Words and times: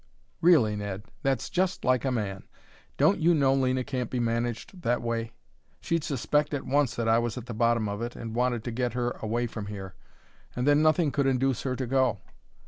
"Really, 0.41 0.75
Ned, 0.75 1.03
that's 1.21 1.47
just 1.47 1.85
like 1.85 2.03
a 2.05 2.09
man! 2.11 2.47
Don't 2.97 3.19
you 3.19 3.35
know 3.35 3.53
Lena 3.53 3.83
can't 3.83 4.09
be 4.09 4.19
managed 4.19 4.81
that 4.81 4.99
way? 4.99 5.31
She'd 5.79 6.03
suspect 6.03 6.55
at 6.55 6.65
once 6.65 6.95
that 6.95 7.07
I 7.07 7.19
was 7.19 7.37
at 7.37 7.45
the 7.45 7.53
bottom 7.53 7.87
of 7.87 8.01
it 8.01 8.15
and 8.15 8.33
wanted 8.33 8.63
to 8.63 8.71
get 8.71 8.93
her 8.93 9.11
away 9.21 9.45
from 9.45 9.67
here, 9.67 9.93
and 10.55 10.65
then 10.65 10.81
nothing 10.81 11.11
could 11.11 11.27
induce 11.27 11.61
her 11.61 11.75
to 11.75 11.85
go. 11.85 12.17